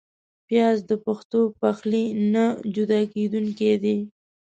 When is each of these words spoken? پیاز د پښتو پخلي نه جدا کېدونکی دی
پیاز 0.47 0.77
د 0.89 0.91
پښتو 1.05 1.39
پخلي 1.59 2.05
نه 2.33 2.45
جدا 2.75 3.01
کېدونکی 3.13 3.73
دی 3.83 3.97